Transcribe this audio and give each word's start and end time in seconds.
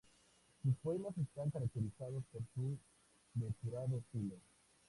Sus 0.63 0.73
poemas 0.77 1.15
están 1.15 1.51
caracterizados 1.51 2.23
por 2.31 2.41
su 2.55 2.75
depurado 3.35 3.97
estilo. 3.99 4.33